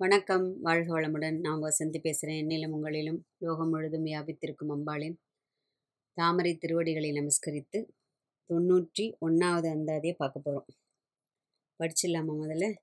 [0.00, 0.60] வணக்கம்.
[0.60, 1.40] வாழ்க வளமுடன்.
[1.40, 2.46] நான் வசந்தி பேசுகிறேன்.
[2.46, 5.16] என்னிலும் உங்களிலும் லோகம் முழுதும் வியாபித்திருக்கும் அம்பாளின்
[6.12, 7.86] தாமரை திருவடிகளை நமஸ்கரித்து
[8.48, 10.66] தொண்ணூற்றி ஒன்றாவது அந்தாதியை பார்க்க போகிறோம்.
[11.78, 12.74] படிச்சிடலாமா முதல்ல?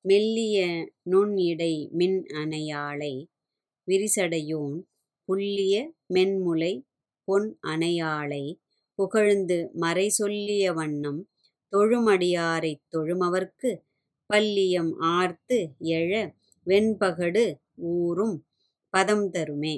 [0.00, 3.26] மெல்லிய நுண் இடை மின் அணையாளை
[3.86, 4.82] விரிசடையோன்
[5.24, 6.82] புல்லிய மென்முலை
[7.24, 8.60] பொன் அணையாளை
[8.94, 11.28] புகழ்ந்து மறை சொல்லிய வண்ணம்
[11.76, 13.78] தொழுமடியாரைத் தொழுமவர்க்கு
[14.34, 17.44] பல்லியம் ஆர்த்து எழ வெண்பகடு
[17.94, 18.36] ஊரும்
[18.94, 19.74] பதம் தருமே.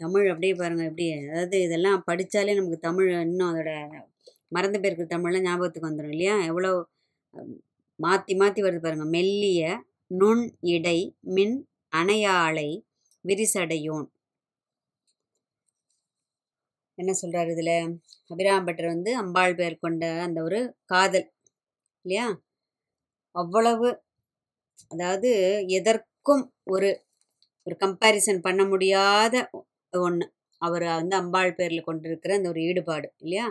[0.00, 3.72] தமிழ் அப்படியே பாருங்கள் எப்படி அதாவது இதெல்லாம் படித்தாலே நமக்கு தமிழ் இன்னும் அதோட
[4.56, 6.36] மறந்து போயிருக்கிற தமிழ்லாம் ஞாபகத்துக்கு வந்துடும் இல்லையா?
[6.50, 6.70] எவ்வளோ
[7.98, 9.62] மாற்றி மாற்றி வருது பாருங்கள் மெல்லிய
[10.20, 10.98] நுண் இடை
[11.36, 11.56] மின்
[11.92, 12.68] அணையாளை
[13.24, 14.06] விரிசடையோன்.
[16.98, 17.76] என்ன சொல்கிறார் இதில்?
[18.30, 20.58] அபிராம்பட்டர் வந்து அம்பாள் பெயர் கொண்ட அந்த ஒரு
[20.92, 21.26] காதல்
[22.04, 22.26] இல்லையா?
[23.34, 23.88] அவ்வளவு
[24.90, 25.30] அதாவது
[25.78, 26.88] எதற்கும் ஒரு
[27.66, 29.34] ஒரு கம்பேரிசன் பண்ண முடியாத
[29.92, 30.26] ஒன்று
[30.62, 33.46] அவர் வந்து அம்பாள் பேரில் கொண்டிருக்கிற அந்த ஒரு ஈடுபாடு இல்லையா?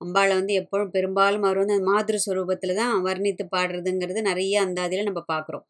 [0.00, 5.08] அம்பாளை வந்து எப்பொழுதும் பெரும்பாலும் அவர் வந்து அந்த மாதிரி சுரூபத்தில் தான் வர்ணித்து பாடுறதுங்கிறது நிறைய அந்த அதில்
[5.10, 5.64] நம்ம பார்க்குறோம்.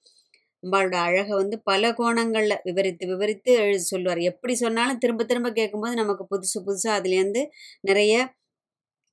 [0.62, 4.20] அம்பாளோட அழகை வந்து பல கோணங்களில் விவரித்து விவரித்து எழுதி சொல்லுவார்.
[4.30, 7.42] எப்படி சொன்னாலும் திரும்ப திரும்ப கேட்கும்போது நமக்கு புதுசு புதுசாக அதுலேருந்து
[7.82, 8.14] நிறைய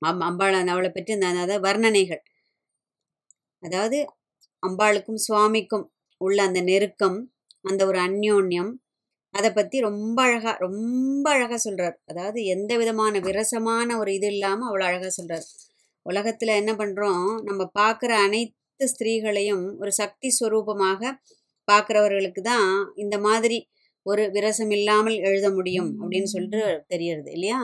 [0.02, 2.22] அம் அம்பாள் அவளை பற்றி அந்த அதாவது வர்ணனைகள்.
[3.62, 3.98] அதாவது
[4.62, 5.86] அம்பாளுக்கும் சுவாமிக்கும்
[6.20, 7.18] உள்ள அந்த நெருக்கம்
[7.62, 8.72] அந்த ஒரு அந்யோன்யம்
[9.34, 14.84] அதை பற்றி ரொம்ப அழகாக ரொம்ப அழகாக சொல்கிறார் அதாவது எந்த விதமான விரசமான ஒரு இது இல்லாமல் அவ்வளோ
[14.84, 15.46] அழகாக சொல்கிறார்
[16.06, 21.12] உலகத்தில் என்ன பண்ணுறோம் நம்ம பார்க்குற அனைத்து ஸ்திரீகளையும் ஒரு சக்தி ஸ்வரூபமாக
[21.68, 23.58] பார்க்குறவர்களுக்கு தான் இந்த மாதிரி
[24.06, 27.58] ஒரு விரசம் இல்லாமல் எழுத முடியும் அப்படின்னு சொல்லிட்டு தெரியறது இல்லையா?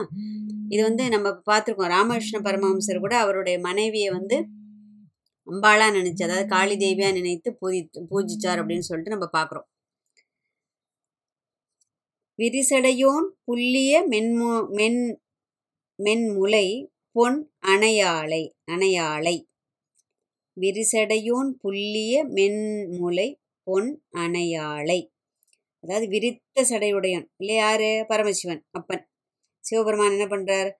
[0.69, 1.91] இது வந்து நம்ம பார்த்துருக்கோம்.
[1.91, 4.37] ராமகிருஷ்ண பரமஹம்சர் கூட அவருடைய மனைவியை வந்து
[5.49, 9.67] அம்பாளா நினைச்சு அதாவது காளி தேவியா நினைத்து பூஜி பூஜிச்சார் அப்படின்னு சொல்லிட்டு நம்ம பார்க்குறோம்
[12.39, 15.01] விரிசடையோன் புல்லிய மென்மு மென்
[15.99, 16.67] மென்முலை
[17.15, 19.35] பொன் அணையாளை அணையாளை.
[20.57, 23.27] விரிசடையோன் புல்லிய மென்முலை
[23.67, 24.99] பொன் அணையாளை.
[25.83, 27.25] அதாவது விரித்த சடையுடையன்.
[27.37, 28.05] இல்லை யாரு?
[28.07, 29.03] பரமசிவன் அப்பன்.
[29.63, 30.71] சிவபெருமான் என்ன பண்றார்?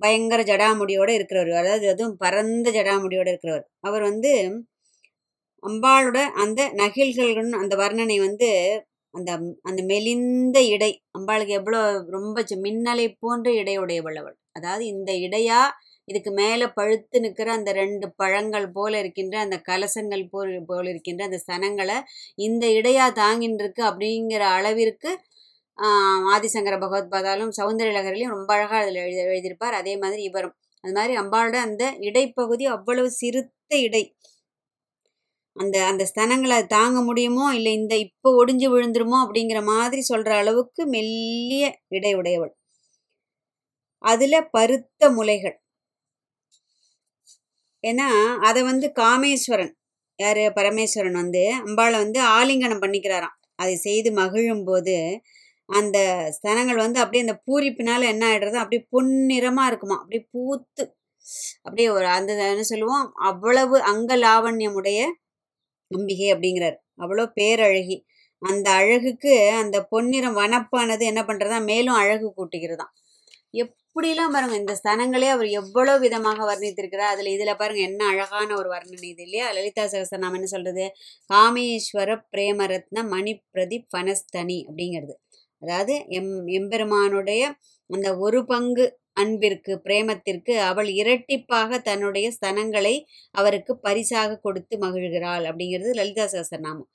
[0.00, 1.52] பயங்கர ஜடாமுடியோடு இருக்கிறவர்.
[1.62, 3.66] அதாவது அதுவும் பரந்த ஜடாமுடியோடு இருக்கிறவர்.
[3.80, 4.32] அவர் வந்து
[5.62, 8.48] அம்பாளோட அந்த நகில்கள் அந்த வர்ணனை வந்து
[9.14, 9.30] அந்த
[9.62, 10.92] அந்த மெலிந்த இடை.
[11.18, 14.36] அம்பாளுக்கு எவ்வளோ ரொம்ப மின்னலை போன்ற இடையுடையவள் அவள்.
[14.52, 15.60] அதாவது இந்த இடையா
[16.08, 21.38] இதுக்கு மேலே பழுத்து நிற்கிற அந்த ரெண்டு பழங்கள் போல இருக்கின்ற அந்த கலசங்கள் போல் போல் இருக்கின்ற அந்த
[21.48, 21.96] சனங்களை
[22.38, 25.12] இந்த இடையா தாங்கின்றிருக்கு அப்படிங்கிற அளவிற்கு
[26.34, 29.74] ஆதிசங்கர பகவத்பாதாலும் சௌந்தரலகரிலையும் ரொம்ப அழகாக அதில் எழுதி எழுதியிருப்பார்.
[29.80, 30.54] அதே மாதிரி இவரும்.
[30.84, 34.04] அது மாதிரி அம்பாளோட அந்த இடைப்பகுதி அவ்வளவு சிறுத்த இடை.
[35.56, 41.64] அந்த அந்த ஸ்தனங்களை தாங்க முடியுமோ இல்லை இந்த இப்போ ஒடிஞ்சு விழுந்துருமோ அப்படிங்கிற மாதிரி சொல்கிற அளவுக்கு மெல்லிய
[41.88, 42.52] இடை உடையவள்.
[44.04, 45.56] அதில் பருத்த முலைகள்.
[47.84, 48.08] ஏன்னா
[48.48, 49.72] அதை வந்து காமேஸ்வரன்
[50.18, 50.42] யார்?
[50.58, 53.36] பரமேஸ்வரன் வந்து அம்பாளை வந்து ஆலிங்கனம் பண்ணிக்கிறாராம்.
[53.54, 54.94] அதை செய்து மகிழும் போது
[55.68, 55.98] அந்த
[56.36, 59.96] ஸ்தனங்கள் வந்து அப்படியே அந்த பூரிப்பினால என்ன ஆகிடுறது அப்படியே பொன்னிறமாக இருக்குமா?
[60.02, 60.84] அப்படியே பூத்து
[61.66, 63.06] அப்படியே ஒரு அந்த என்ன சொல்லுவோம்?
[63.30, 65.00] அவ்வளவு அங்க லாவண்யமுடைய
[65.90, 66.76] அம்பிகை அப்படிங்கிறார்.
[67.04, 67.96] அவ்வளோ பேரழகி.
[68.42, 69.32] அந்த அழகுக்கு
[69.62, 72.92] அந்த பொன்னிறம் வனப்பானது என்ன பண்ணுறதா மேலும் அழகு கூட்டுகிறதாம்
[73.54, 77.12] எப்படிலாம் பாருங்க இந்த ஸ்தனங்களே அவர் எவ்வளோ விதமாக வர்ணித்திருக்கிறார்.
[77.14, 79.46] அதில் இதில் பாருங்க என்ன அழகான ஒரு வர்ணனை இது இல்லையா?
[79.52, 80.84] லலிதா சகசநாமம் என்ன சொல்றது?
[81.30, 85.14] காமேஸ்வர பிரேமரத்ன மணி பிரதீப் பனஸ்தனி அப்படிங்கிறது.
[85.66, 87.42] அதாவது எம் எம்பெருமானுடைய
[87.90, 88.84] அந்த ஒரு பங்கு
[89.16, 92.94] அன்பிற்கு பிரேமத்திற்கு அவள் இரட்டிப்பாக தன்னுடைய ஸ்தனங்களை
[93.34, 96.88] அவருக்கு பரிசாக கொடுத்து மகிழ்கிறாள் அப்படிங்கிறது லலிதா சகசரநாமம்.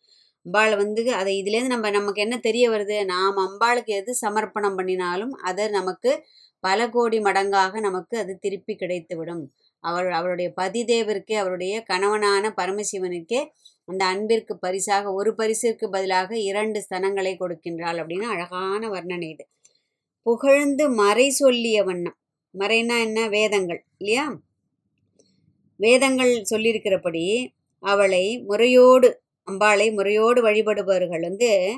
[0.45, 2.97] அம்பாள் வந்து அதை இதுலேருந்து நம்ம நமக்கு என்ன தெரிய வருது?
[3.05, 6.11] நாம் அம்பாளுக்கு எது சமர்ப்பணம் பண்ணினாலும் அதை நமக்கு
[6.63, 9.43] பல கோடி மடங்காக நமக்கு அது திருப்பி கிடைத்துவிடும்.
[9.81, 13.45] அவர் அவருடைய பதிதேவருக்கே அவருடைய கணவனான பரமசிவனுக்கே
[13.85, 19.47] அந்த அன்பிற்கு பரிசாக ஒரு பரிசிற்கு பதிலாக இரண்டு ஸ்தனங்களை கொடுக்கின்றாள் அப்படின்னு அழகான வர்ணனை இது.
[20.21, 22.17] புகழ்ந்து மறை சொல்லிய வண்ணம்.
[22.59, 23.29] மறைனா என்ன?
[23.29, 24.39] வேதங்கள் இல்லையா?
[25.75, 31.73] வேதங்கள் சொல்லியிருக்கிறபடி அவளை முறையோடு அம்பாளை முறையோடு வழிபடுபவர்கள் வந்து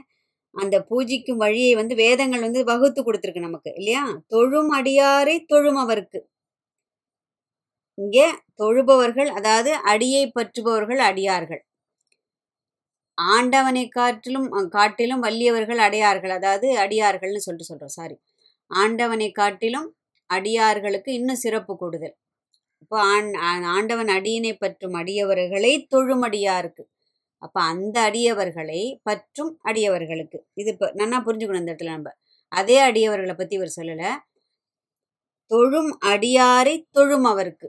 [0.51, 4.23] அந்த பூஜிக்கும் வழியை வந்து வேதங்கள் வந்து வகுத்து கொடுத்துருக்கு நமக்கு இல்லையா?
[4.27, 6.19] தொழும் அடியாரை தொழும் அவருக்கு.
[7.97, 8.25] இங்கே
[8.61, 11.61] தொழுபவர்கள் அதாவது அடியை பற்றுபவர்கள் அடியார்கள்.
[13.17, 14.47] ஆண்டவனை காட்டிலும்
[14.77, 16.33] காட்டிலும் வல்லியவர்கள் அடையார்கள்.
[16.39, 18.15] அதாவது அடியார்கள்னு சொல்லிட்டு சொல்கிறோம் சாரி
[18.71, 19.87] ஆண்டவனை காட்டிலும்
[20.29, 22.15] அடியார்களுக்கு இன்னும் சிறப்பு கூடுதல்.
[22.83, 23.29] இப்போ ஆண்
[23.75, 26.83] ஆண்டவன் அடியினை பற்றும் அடியவர்களை தொழுமடியாருக்கு.
[27.41, 30.39] அப்போ அந்த அடியவர்களை பற்றும் அடியவர்களுக்கு.
[30.61, 32.11] இது இப்போ நன்னா புரிஞ்சுக்கணும் இந்த இடத்துல நம்ம.
[32.51, 34.11] அதே அடியவர்களை பற்றி இவர் சொல்லலை.
[35.51, 37.67] தொழும் அடியாரை தொழும் அவருக்கு.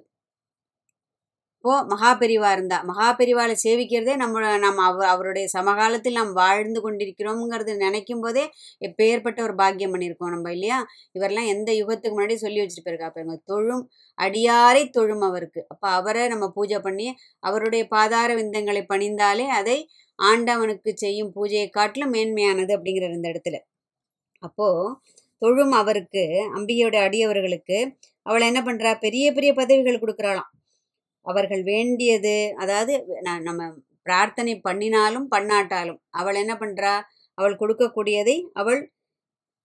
[1.65, 8.43] இப்போ மகாபெரிவா இருந்தா மகாபெரிவாளை சேவிக்கிறதே நம்ம நம்ம அவ அவருடைய சமகாலத்தில் நாம் வாழ்ந்து கொண்டிருக்கிறோம்ங்கிறது நினைக்கும் போதே
[8.81, 10.79] எப்பேற்பட்ட ஒரு பாக்கியம் பண்ணியிருக்கோம் நம்ம இல்லையா?
[11.15, 13.09] இவரெல்லாம் எந்த யுகத்துக்கு முன்னாடி சொல்லி வச்சுட்டு போயிருக்கா?
[13.09, 13.83] பாருங்க தொழும்
[14.19, 15.61] அடியாரை தொழும் அவருக்கு.
[15.73, 17.09] அப்போ அவரை நம்ம பூஜை பண்ணி
[17.43, 19.79] அவருடைய பாதார விந்தங்களை பணிந்தாலே அதை
[20.19, 23.59] ஆண்டவனுக்கு செய்யும் பூஜையை காட்டிலும் மேன்மையானது அப்படிங்கிற இந்த இடத்துல.
[24.43, 24.69] அப்போ
[25.43, 26.25] தொழும் அவருக்கு
[26.57, 27.79] அம்பிகையோட அடியவர்களுக்கு
[28.27, 28.93] அவளை என்ன பண்றா?
[29.07, 30.51] பெரிய பெரிய பதவிகள் கொடுக்குறாளாம்.
[31.27, 32.95] அவர்கள் வேண்டியது அதாவது
[33.49, 33.69] நம்ம
[34.07, 36.95] பிரார்த்தனை பண்ணினாலும் பண்ணாட்டாலும் அவள் என்ன பண்ணுறா
[37.39, 38.81] அவள் கொடுக்கக்கூடியதை அவள்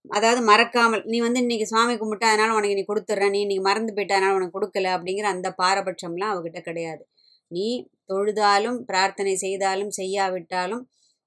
[0.10, 4.16] அதாவது மறக்காமல் நீ வந்து இன்னைக்கு சுவாமி கும்பிட்டா அதனால் உனக்கு நீ கொடுத்துட்றேன் நீ இன்னைக்கு மறந்து போயிட்டா
[4.18, 7.04] அதனால் உனக்கு கொடுக்கல அப்படிங்கிற அந்த பாரபட்சம்லாம் அவகிட்ட கிடையாது.
[7.52, 7.68] நீ
[8.12, 10.84] தொழுதாலும் பிரார்த்தனை செய்தாலும் செய்யாவிட்டாலும்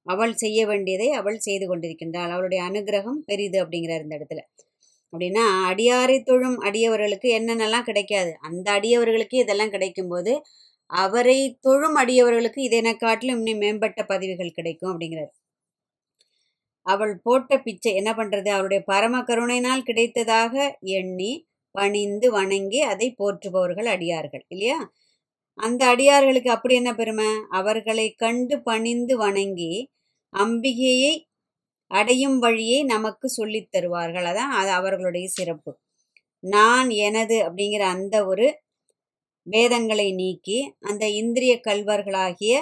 [0.07, 2.33] அவள் செய்ய வேண்டியதை அவள் செய்து கொண்டிருக்கின்றாள்.
[2.35, 4.43] அவளுடைய அனுகிரகம் பெரிது அப்படிங்கிறார் இந்த இடத்துல.
[5.13, 8.33] அப்படின்னா அடியாரை தொழும் அடியவர்களுக்கு என்னென்னலாம் கிடைக்காது?
[8.41, 10.33] அந்த அடியவர்களுக்கு இதெல்லாம் கிடைக்கும்போது
[10.91, 15.33] அவரை தொழும் அடியவர்களுக்கு இதனை காட்டிலும் இன்னும் மேம்பட்ட பதவிகள் கிடைக்கும் அப்படிங்கிறார்.
[16.87, 20.55] அவள் போட்ட பிச்சை என்ன பண்ணுறது அவளுடைய பரம கருணையினால் கிடைத்ததாக
[20.93, 21.33] எண்ணி
[21.75, 24.79] பணிந்து வணங்கி அதை போற்றுபவர்கள் அடியார்கள் இல்லையா?
[25.59, 27.29] அந்த அடியார்களுக்கு அப்படி என்ன பெருமை?
[27.51, 29.73] அவர்களை கண்டு பணிந்து வணங்கி
[30.35, 31.13] அம்பிகையை
[31.93, 34.25] அடையும் வழியை நமக்கு சொல்லித் தருவார்கள்.
[34.25, 35.73] அதான் அது அவர்களுடைய சிறப்பு.
[36.45, 38.47] நான் எனது அப்படிங்கிற அந்த ஒரு
[39.47, 42.55] வேதங்களை நீக்கி அந்த இந்திரிய கல்வர்களாகிய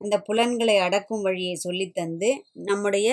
[0.00, 2.30] அந்த புலன்களை அடக்கும் வழியை சொல்லித் தந்து
[2.62, 3.08] நம்முடைய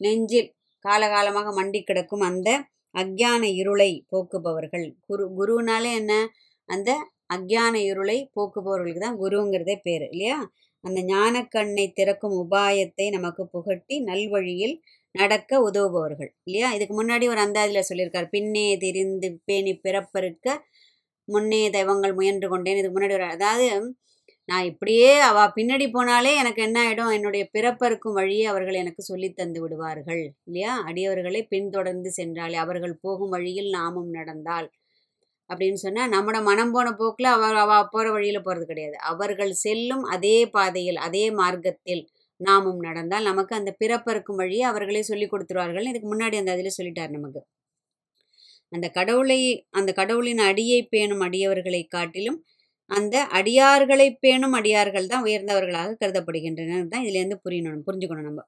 [0.00, 0.50] நெஞ்சில்
[0.84, 2.48] காலகாலமாக மண்டி கிடக்கும் அந்த
[2.94, 4.86] அக்ஞான இருளை போக்குபவர்கள்.
[5.06, 6.12] குரு குருனாலே என்ன?
[6.68, 6.90] அந்த
[7.34, 10.38] அக்ஞான இருளை போக்குபவர்களுக்கு தான் குருங்கிறதே பேர் இல்லையா?
[10.84, 14.76] அந்த ஞானக்கண்ணை திறக்கும் உபாயத்தை நமக்கு புகட்டி நல்வழியில்
[15.14, 16.68] நடக்க உதவுபவர்கள் இல்லையா?
[16.72, 20.46] இதுக்கு முன்னாடி ஒரு அந்தாதியில் சொல்லியிருக்கார் பின்னே தெரிந்து பேணி பிறப்பருக்க
[21.28, 22.78] முன்னே தெய்வங்கள் முயன்று கொண்டேன்.
[22.80, 23.66] இதுக்கு முன்னாடி ஒரு அதாவது
[24.48, 29.60] நான் இப்படியே அவ பின்னாடி போனாலே எனக்கு என்ன ஆகிடும் என்னுடைய பிறப்பருக்கும் வழியை அவர்கள் எனக்கு சொல்லித் தந்து
[29.62, 30.72] விடுவார்கள் இல்லையா?
[30.88, 34.68] அடியவர்களை பின்தொடர்ந்து சென்றாலே அவர்கள் போகும் வழியில் நாமும் நடந்தால்
[35.50, 38.96] அப்படின்னு சொன்னால் நம்மட மனம் போன போக்கில் அவ அவ போகிற வழியில் போகிறது கிடையாது.
[39.10, 42.02] அவர்கள் செல்லும் அதே பாதையில் அதே மார்க்கத்தில்
[42.40, 45.88] நாமும் நடந்தால் நமக்கு அந்த பிறப்பறுக்கும் வழியை அவர்களே சொல்லி கொடுத்துருவார்கள்.
[45.92, 47.42] இதுக்கு முன்னாடி அந்த அதில் சொல்லிட்டார் நமக்கு.
[48.72, 49.38] அந்த கடவுளை
[49.70, 52.38] அந்த கடவுளின் அடியை பேணும் அடியவர்களை காட்டிலும்
[52.90, 56.88] அந்த அடியார்களை பேணும் அடியார்கள் தான் உயர்ந்தவர்களாக கருதப்படுகின்றனர்.
[56.94, 58.42] தான் இதுலேருந்து புரியணும் புரிஞ்சுக்கணும் நம்ம.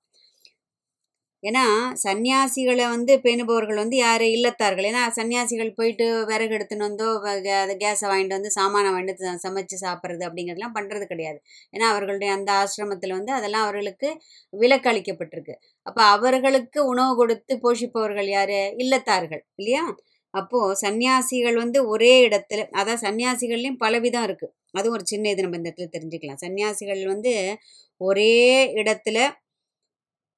[1.43, 4.21] ஏன்னா சன்னியாசிகளை வந்து பேணுபவர்கள் வந்து யார்?
[4.21, 4.87] இல்லத்தார்கள்.
[4.89, 9.85] ஏன்னா சன்னியாசிகள் போயிட்டு விறகு எடுத்துன்னு வந்தோ அதை கே- கேஸை வாங்கிட்டு வந்து சாமானை வாங்கிட்டு வந்து சமைச்சு
[9.85, 11.41] சாப்பிட்றது அப்படிங்கிறதுலாம் பண்ணுறது கிடையாது.
[11.77, 15.55] ஏன்னா அவர்களுடைய அந்த ஆசிரமத்தில் வந்து அதெல்லாம் அவர்களுக்கு விலக்கு அளிக்கப்பட்டிருக்கு.
[15.83, 18.49] அப்போ அவர்களுக்கு உணவு கொடுத்து போஷிப்பவர்கள் யார்?
[18.49, 19.41] இல்லத்தார்கள்.
[19.55, 19.95] இல்லையா?
[20.31, 25.75] அப்போது சன்னியாசிகள் வந்து ஒரே இடத்துல அதான் சன்னியாசிகள்லேயும் பலவிதம் இருக்குது அதுவும் ஒரு சின்ன இது நம்ம இந்த
[25.77, 26.37] இடத்துல தெரிஞ்சுக்கலாம்.
[26.47, 27.57] சன்னியாசிகள் வந்து
[27.97, 29.29] ஒரே இடத்துல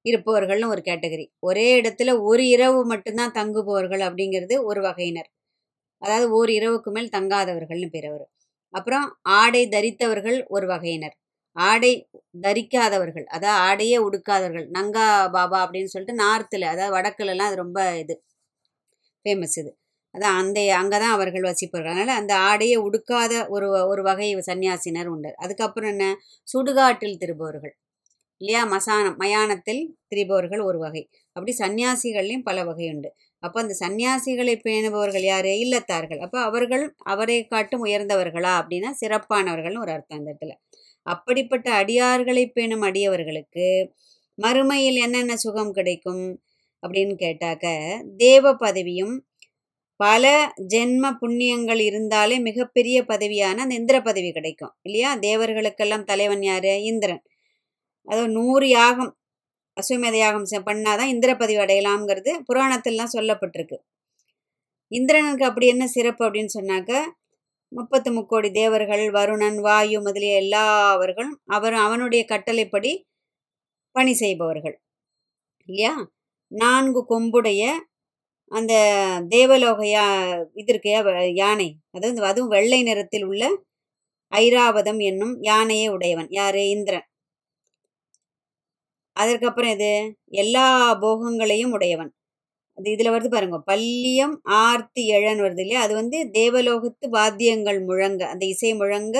[0.05, 1.27] இருப்பவர்கள்னு ஒரு கேட்டகரி.
[1.41, 5.29] ஒரே இடத்துல ஒரு இரவு மட்டும்தான் தங்குபவர்கள் அப்படிங்கிறது ஒரு வகையினர்.
[6.03, 8.27] அதாவது ஓர் இரவுக்கு மேல் தங்காதவர்கள்னு பேர் அவர்.
[8.75, 9.07] அப்புறம்
[9.41, 11.15] ஆடை தரித்தவர்கள் ஒரு வகையினர்.
[11.57, 11.93] ஆடை
[12.43, 14.67] தரிக்காதவர்கள் அதாவது ஆடையே உடுக்காதவர்கள்.
[14.79, 15.07] நங்கா
[15.37, 18.15] பாபா அப்படின்னு சொல்லிட்டு நார்த்தில் அதாவது வடக்குலலாம் அது ரொம்ப இது
[19.25, 19.71] ஃபேமஸ் இது.
[20.15, 25.31] அதான் அந்த அங்கே தான் அவர்கள் வசிப்பார்கள் அதனால் அந்த ஆடையை உடுக்காத ஒரு ஒரு வகை சன்னியாசினர் உண்டு.
[25.45, 26.07] அதுக்கப்புறம் என்ன?
[26.49, 27.75] சுடுகாட்டில் திருபவர்கள்
[28.37, 28.67] இல்லையா?
[28.67, 31.09] மசானம் மயானத்தில் திரிபவர்கள் ஒரு வகை.
[31.33, 33.15] அப்படி சன்னியாசிகள்லையும் பல வகை உண்டு.
[33.39, 35.45] அப்போ அந்த சன்னியாசிகளை பேணுபவர்கள் யார்?
[35.45, 36.19] இல்லத்தார்கள்.
[36.19, 38.53] அப்போ அவர்கள் அவரை காட்டும் உயர்ந்தவர்களா?
[38.61, 40.53] அப்படின்னா சிறப்பானவர்கள்னு ஒரு அர்த்தம் அந்த இடத்துல.
[41.03, 43.89] அப்படிப்பட்ட அடியார்களை பேணும் அடியவர்களுக்கு
[44.43, 46.43] மறுமையில் என்னென்ன சுகம் கிடைக்கும்
[46.87, 47.67] அப்படின்னு கேட்டாக்க
[48.17, 49.19] தேவ பதவியும்
[49.97, 54.75] பல ஜென்ம புண்ணியங்கள் இருந்தாலே மிகப்பெரிய பதவியான அந்த இந்திர பதவி கிடைக்கும்.
[54.83, 55.17] இல்லையா?
[55.17, 56.83] தேவர்களுக்கெல்லாம் தலைவன் யாரு?
[56.83, 57.23] இந்திரன்.
[58.05, 59.17] அதாவது நூறு யாகம்
[59.77, 63.77] அஸ்வமேத யாகம் செ- பண்ணாதான் இந்திரப்பதிவு அடையலாம்ங்கிறது புராணத்திலாம் சொல்லப்பட்டிருக்கு.
[64.93, 66.93] இந்திரனுக்கு அப்படி என்ன சிறப்பு அப்படின்னு சொன்னாக்க
[67.73, 72.93] முப்பத்து முக்கோடி தேவர்கள் வருணன் வாயு முதலிய எல்லாவர்களும் அவர் அவனுடைய கட்டளைப்படி
[73.95, 74.77] பணி செய்பவர்கள்.
[75.67, 75.95] இல்லையா?
[76.53, 77.63] நான்கு கொம்புடைய
[78.51, 78.73] அந்த
[79.29, 80.07] தேவலோக யா
[80.55, 80.91] இது இருக்கு
[81.35, 83.45] யானை அதாவது அதுவும் வெள்ளை நிறத்தில் உள்ள
[84.33, 86.27] ஐராவதம் என்னும் யானையை உடையவன்.
[86.31, 86.69] யாரு?
[86.69, 87.09] இந்திரன்.
[89.17, 89.91] அதற்கப்புறம் இது
[90.43, 90.65] எல்லா
[91.03, 92.11] போகங்களையும் உடையவன்.
[92.79, 93.59] அது இதில் வருது பாருங்க.
[93.71, 95.83] பல்லியம் ஆர்த்தி எழன் வருது இல்லையா?
[95.87, 99.17] அது வந்து தேவலோகத்து வாத்தியங்கள் முழங்க அந்த இசை முழங்க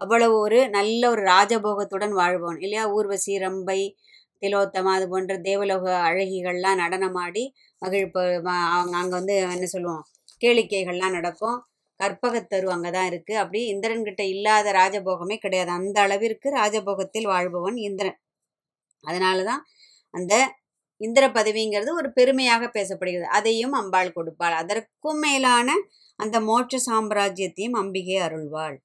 [0.00, 2.84] அவ்வளவு ஒரு நல்ல ஒரு ராஜபோகத்துடன் வாழ்பவன் இல்லையா?
[2.96, 3.80] ஊர்வசி ரம்பை
[4.42, 7.44] திலோத்தமா அது போன்ற தேவலோக அழகிகள்லாம் நடனமாடி
[7.82, 8.22] மகிழ்ப்பு
[8.74, 10.04] அவங்க அங்கே வந்து என்ன சொல்லுவோம்?
[10.42, 11.58] கேளிக்கைகள்லாம் நடக்கும்.
[12.00, 15.70] கற்பகத்தரு அங்கே தான் இருக்குது அப்படி இந்திரன்கிட்ட இல்லாத ராஜபோகமே கிடையாது.
[15.78, 18.18] அந்த அளவிற்கு ராஜபோகத்தில் வாழ்பவன் இந்திரன்.
[19.04, 19.62] அதனால தான்
[20.14, 20.34] அந்த
[21.00, 23.28] இந்திர பதவிங்கிறது ஒரு பெருமையாக பேசப்படுகிறது.
[23.38, 24.54] அதையும் அம்பாள் கொடுப்பாள்.
[24.62, 25.68] அதற்கும் மேலான
[26.18, 28.76] அந்த மோட்ச சாம்ராஜ்யத்தையும் அம்பிகை அருள்வாள்.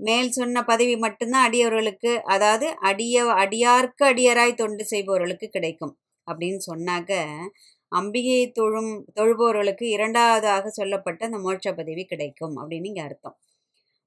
[0.00, 5.94] மேல் சொன்ன பதவி மட்டும்தான் அடியவர்களுக்கு அதாவது அடிய அடியார்க்கு அடியராய் தொண்டு செய்பவர்களுக்கு கிடைக்கும்
[6.26, 7.12] அப்படின்னு சொன்னாக்க
[7.92, 13.36] அம்பிகையை தொழும் தொழுபவர்களுக்கு இரண்டாவதாக சொல்லப்பட்ட அந்த மோட்ச பதவி கிடைக்கும் அப்படின்னு இங்கே அர்த்தம்.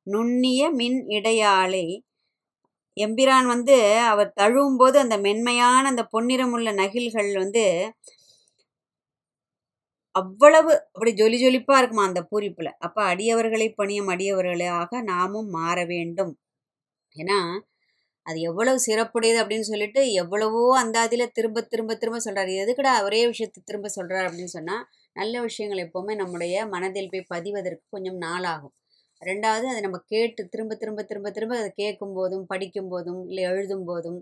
[0.07, 1.85] நுண்ணிய மின் இடையாளை
[2.97, 3.75] எம்பிரான் வந்து
[4.11, 7.65] அவர் தழுவும் போது அந்த மென்மையான அந்த பொன்னிறமுள்ள நகில்கள் வந்து
[10.15, 12.69] அவ்வளவு அப்படி ஜொலி ஜொலிப்பா இருக்குமா அந்த பூரிப்புல.
[12.85, 16.33] அப்ப அடியவர்களை பணியும் அடியவர்களாக நாமும் மாற வேண்டும்.
[17.15, 17.39] ஏன்னா
[18.25, 23.61] அது எவ்வளவு சிறப்புடையது அப்படின்னு சொல்லிட்டு எவ்வளவோ அந்த அதில் திரும்ப திரும்ப திரும்ப சொல்கிறார் எதுக்கடா ஒரே விஷயத்தை
[23.63, 24.85] திரும்ப சொல்கிறார் அப்படின்னு சொன்னால்
[25.15, 28.75] நல்ல விஷயங்கள் எப்போவுமே நம்முடைய மனதில் போய் பதிவதற்கு கொஞ்சம் நாளாகும்.
[29.31, 33.85] ரெண்டாவது அதை நம்ம கேட்டு திரும்ப திரும்ப திரும்ப திரும்ப அதை கேட்கும் போதும் படிக்கும் போதும் இல்லை எழுதும்
[33.91, 34.19] போதும்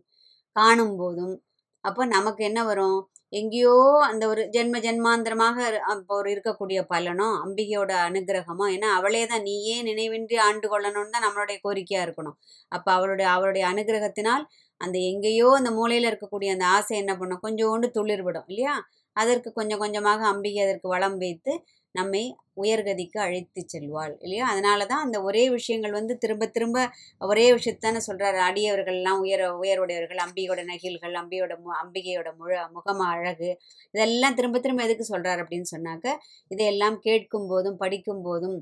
[0.55, 1.35] காணும் போதும்
[1.83, 2.97] அப்போ நமக்கு என்ன வரும்?
[3.33, 3.75] எங்கேயோ
[4.09, 5.57] அந்த ஒரு ஜென்ம ஜென்மாந்திரமாக
[5.91, 9.45] அப்போ ஒரு இருக்கக்கூடிய பலனோ அம்பிகையோட அனுகிரகமோ ஏன்னா அவளே தான்.
[9.49, 12.37] நீயே நினைவின்றி ஆண்டு கொள்ளணும்னு தான் நம்மளுடைய கோரிக்கையாக இருக்கணும்.
[12.71, 14.43] அப்போ அவளுடைய அவளுடைய அனுகிரகத்தினால்
[14.81, 17.43] அந்த எங்கேயோ அந்த மூலையில் இருக்கக்கூடிய அந்த ஆசை என்ன பண்ணும்?
[17.45, 18.75] கொஞ்சோண்டு துளிர்விடும் இல்லையா?
[19.15, 21.53] அதற்கு கொஞ்சம் கொஞ்சமாக அம்பிகை அதற்கு வளம் வைத்து
[21.95, 22.21] நம்மை
[22.61, 24.45] உயர்கதிக்கு அழைத்து செல்வாள் இல்லையா?
[24.51, 26.77] அதனால தான் அந்த ஒரே விஷயங்கள் வந்து திரும்ப திரும்ப
[27.21, 33.49] ஒரே விஷயத்தானே சொல்கிறார் அடியவர்கள்லாம் உயர உயர்வுடையவர்கள் அம்பிகையோட நகில்கள் அம்பியோட மு அம்பிகையோட முழ முகம அழகு
[33.93, 36.07] இதெல்லாம் திரும்ப திரும்ப எதுக்கு சொல்கிறார் அப்படின்னு சொன்னாக்க
[36.51, 38.57] இதையெல்லாம் கேட்கும் போதும் படிக்கும் போதும்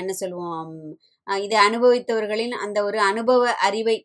[0.00, 0.72] என்ன சொல்லுவோம்
[1.26, 3.96] இதை அனுபவித்தவர்களின் அந்த ஒரு அனுபவ அறிவை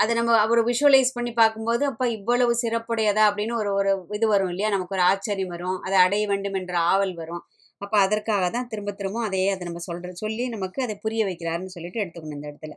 [0.00, 3.22] அதை நம்ம ஒரு விஷுவலைஸ் பண்ணி பார்க்கும்போது அப்போ இவ்வளவு சிறப்புடையதா?
[3.30, 4.70] அப்படின்னு ஒரு ஒரு இது வரும் இல்லையா?
[4.70, 5.78] நமக்கு ஒரு ஆச்சரியம் வரும்.
[5.86, 7.42] அதை அடைய வேண்டும் என்ற ஆவல் வரும்.
[7.82, 12.02] அப்போ அதற்காக தான் திரும்ப திரும்ப அதையே அதை நம்ம சொல்ற சொல்லி நமக்கு அதை புரிய வைக்கிறாருன்னு சொல்லிட்டு
[12.02, 12.74] எடுத்துக்கணும் இந்த இடத்துல.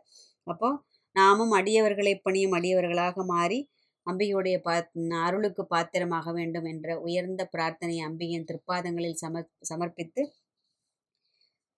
[0.47, 0.69] அப்போ
[1.15, 3.59] நாமும் அடியவர்களை பணியும் அடியவர்களாக மாறி
[4.07, 4.89] அம்பிகையுடைய பாத்
[5.25, 10.23] அருளுக்கு பாத்திரமாக வேண்டும் என்ற உயர்ந்த பிரார்த்தனை அம்பிகையின் திருப்பாதங்களில் சமர் சமர்ப்பித்து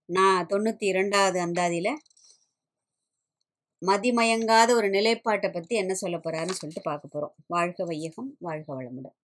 [0.09, 1.91] நான் தொண்ணூற்றி இரண்டாவது அந்தாதியில்
[3.87, 9.15] மதிமயங்காத ஒரு நிலைப்பாட்டை பற்றி என்ன சொல்ல போகிறாருன்னு சொல்லிட்டு பார்க்க போகிறோம் வாழ்க வையகம் வாழ்க வளமுடன்.